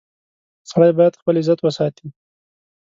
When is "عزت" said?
1.41-1.59